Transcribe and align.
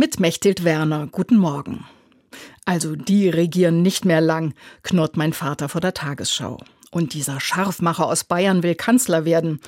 Mit 0.00 0.20
Mechthild 0.20 0.62
Werner, 0.62 1.08
guten 1.08 1.36
Morgen. 1.38 1.84
Also, 2.64 2.94
die 2.94 3.28
regieren 3.28 3.82
nicht 3.82 4.04
mehr 4.04 4.20
lang, 4.20 4.54
knurrt 4.84 5.16
mein 5.16 5.32
Vater 5.32 5.68
vor 5.68 5.80
der 5.80 5.92
Tagesschau. 5.92 6.60
Und 6.92 7.14
dieser 7.14 7.40
Scharfmacher 7.40 8.06
aus 8.06 8.22
Bayern 8.22 8.62
will 8.62 8.76
Kanzler 8.76 9.24
werden. 9.24 9.58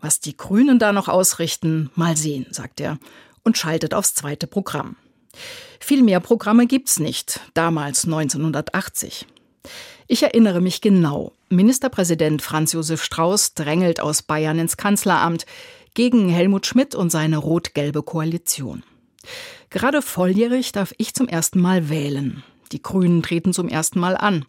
Was 0.00 0.20
die 0.20 0.36
Grünen 0.36 0.78
da 0.78 0.92
noch 0.92 1.08
ausrichten, 1.08 1.90
mal 1.96 2.16
sehen, 2.16 2.46
sagt 2.52 2.80
er 2.80 3.00
und 3.42 3.58
schaltet 3.58 3.94
aufs 3.94 4.14
zweite 4.14 4.46
Programm. 4.46 4.94
Viel 5.80 6.04
mehr 6.04 6.20
Programme 6.20 6.68
gibt's 6.68 7.00
nicht, 7.00 7.40
damals 7.54 8.04
1980. 8.04 9.26
Ich 10.06 10.22
erinnere 10.22 10.60
mich 10.60 10.82
genau. 10.82 11.32
Ministerpräsident 11.48 12.42
Franz 12.42 12.74
Josef 12.74 13.02
Strauß 13.02 13.54
drängelt 13.54 13.98
aus 13.98 14.22
Bayern 14.22 14.60
ins 14.60 14.76
Kanzleramt 14.76 15.46
gegen 15.94 16.28
Helmut 16.28 16.64
Schmidt 16.64 16.94
und 16.94 17.10
seine 17.10 17.38
rot-gelbe 17.38 18.04
Koalition. 18.04 18.84
Gerade 19.70 20.02
volljährig 20.02 20.72
darf 20.72 20.94
ich 20.98 21.14
zum 21.14 21.28
ersten 21.28 21.60
Mal 21.60 21.88
wählen. 21.88 22.42
Die 22.72 22.82
Grünen 22.82 23.22
treten 23.22 23.52
zum 23.52 23.68
ersten 23.68 24.00
Mal 24.00 24.16
an. 24.16 24.44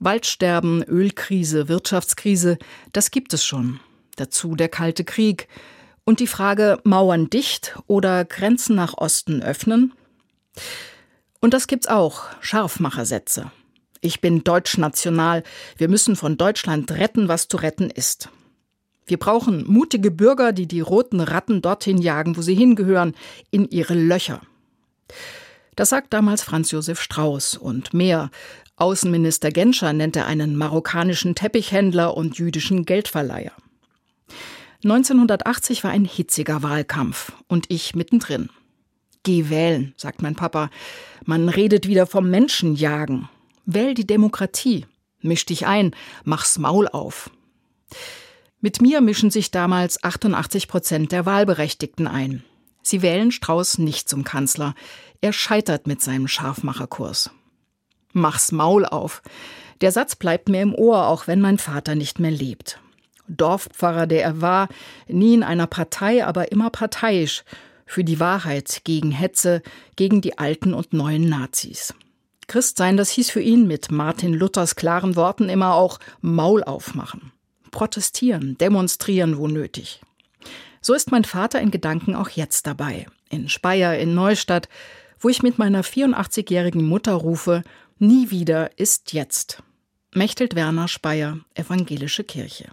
Waldsterben, 0.00 0.82
Ölkrise, 0.84 1.68
Wirtschaftskrise, 1.68 2.58
das 2.92 3.10
gibt 3.10 3.32
es 3.34 3.44
schon. 3.44 3.80
Dazu 4.16 4.54
der 4.54 4.68
Kalte 4.68 5.04
Krieg. 5.04 5.48
Und 6.04 6.20
die 6.20 6.26
Frage, 6.26 6.80
Mauern 6.84 7.28
dicht 7.28 7.78
oder 7.86 8.24
Grenzen 8.24 8.74
nach 8.76 8.94
Osten 8.96 9.42
öffnen? 9.42 9.92
Und 11.40 11.54
das 11.54 11.66
gibt's 11.66 11.86
auch, 11.86 12.24
Scharfmachersätze. 12.40 13.50
Ich 14.00 14.20
bin 14.20 14.44
deutschnational. 14.44 15.42
Wir 15.76 15.88
müssen 15.88 16.16
von 16.16 16.36
Deutschland 16.36 16.90
retten, 16.92 17.28
was 17.28 17.48
zu 17.48 17.56
retten 17.56 17.90
ist. 17.90 18.30
Wir 19.08 19.18
brauchen 19.18 19.64
mutige 19.66 20.10
Bürger, 20.10 20.52
die 20.52 20.68
die 20.68 20.80
roten 20.80 21.20
Ratten 21.20 21.62
dorthin 21.62 21.98
jagen, 21.98 22.36
wo 22.36 22.42
sie 22.42 22.54
hingehören, 22.54 23.14
in 23.50 23.68
ihre 23.68 23.94
Löcher. 23.94 24.42
Das 25.76 25.88
sagt 25.90 26.12
damals 26.12 26.42
Franz 26.42 26.70
Josef 26.70 27.00
Strauß 27.00 27.56
und 27.56 27.94
mehr. 27.94 28.30
Außenminister 28.76 29.50
Genscher 29.50 29.92
nennt 29.92 30.14
er 30.16 30.26
einen 30.26 30.56
marokkanischen 30.56 31.34
Teppichhändler 31.34 32.16
und 32.16 32.38
jüdischen 32.38 32.84
Geldverleiher. 32.84 33.52
1980 34.84 35.82
war 35.82 35.90
ein 35.90 36.04
hitziger 36.04 36.62
Wahlkampf 36.62 37.32
und 37.48 37.66
ich 37.68 37.96
mittendrin. 37.96 38.50
Geh 39.24 39.48
wählen, 39.48 39.94
sagt 39.96 40.22
mein 40.22 40.36
Papa. 40.36 40.70
Man 41.24 41.48
redet 41.48 41.88
wieder 41.88 42.06
vom 42.06 42.30
Menschenjagen. 42.30 43.28
Wähl 43.66 43.94
die 43.94 44.06
Demokratie. 44.06 44.86
Misch 45.20 45.46
dich 45.46 45.66
ein, 45.66 45.94
mach's 46.24 46.58
Maul 46.58 46.86
auf. 46.88 47.30
Mit 48.60 48.82
mir 48.82 49.00
mischen 49.00 49.30
sich 49.30 49.52
damals 49.52 50.02
88 50.02 50.66
Prozent 50.66 51.12
der 51.12 51.26
Wahlberechtigten 51.26 52.08
ein. 52.08 52.42
Sie 52.82 53.02
wählen 53.02 53.30
Strauß 53.30 53.78
nicht 53.78 54.08
zum 54.08 54.24
Kanzler. 54.24 54.74
Er 55.20 55.32
scheitert 55.32 55.86
mit 55.86 56.02
seinem 56.02 56.26
Scharfmacherkurs. 56.26 57.30
Mach's 58.12 58.50
Maul 58.50 58.84
auf. 58.84 59.22
Der 59.80 59.92
Satz 59.92 60.16
bleibt 60.16 60.48
mir 60.48 60.60
im 60.60 60.74
Ohr, 60.74 61.06
auch 61.06 61.28
wenn 61.28 61.40
mein 61.40 61.58
Vater 61.58 61.94
nicht 61.94 62.18
mehr 62.18 62.32
lebt. 62.32 62.80
Dorfpfarrer, 63.28 64.08
der 64.08 64.24
er 64.24 64.40
war, 64.40 64.68
nie 65.06 65.34
in 65.34 65.44
einer 65.44 65.68
Partei, 65.68 66.26
aber 66.26 66.50
immer 66.50 66.70
parteiisch, 66.70 67.44
für 67.86 68.02
die 68.02 68.18
Wahrheit, 68.18 68.80
gegen 68.82 69.12
Hetze, 69.12 69.62
gegen 69.94 70.20
die 70.20 70.36
alten 70.36 70.74
und 70.74 70.92
neuen 70.92 71.28
Nazis. 71.28 71.94
Christsein, 72.48 72.96
das 72.96 73.10
hieß 73.10 73.30
für 73.30 73.40
ihn 73.40 73.68
mit 73.68 73.92
Martin 73.92 74.34
Luthers 74.34 74.74
klaren 74.74 75.14
Worten 75.14 75.48
immer 75.48 75.74
auch 75.74 76.00
Maul 76.22 76.64
aufmachen 76.64 77.32
protestieren, 77.70 78.56
demonstrieren, 78.58 79.38
wo 79.38 79.46
nötig. 79.46 80.00
So 80.80 80.94
ist 80.94 81.10
mein 81.10 81.24
Vater 81.24 81.60
in 81.60 81.70
Gedanken 81.70 82.14
auch 82.14 82.30
jetzt 82.30 82.66
dabei. 82.66 83.06
In 83.30 83.48
Speyer, 83.48 83.98
in 83.98 84.14
Neustadt, 84.14 84.68
wo 85.20 85.28
ich 85.28 85.42
mit 85.42 85.58
meiner 85.58 85.82
84-jährigen 85.82 86.86
Mutter 86.86 87.14
rufe, 87.14 87.62
nie 87.98 88.30
wieder 88.30 88.78
ist 88.78 89.12
jetzt. 89.12 89.62
Mechtelt 90.14 90.54
Werner 90.54 90.88
Speyer, 90.88 91.40
Evangelische 91.54 92.24
Kirche. 92.24 92.70